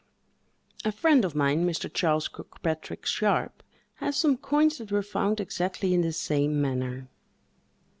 [0.83, 1.87] A friend of mine, Mr.
[1.93, 3.61] Charles Kirkpatrick Sharpe,
[3.97, 7.07] has some coins that were found exactly in the same manner.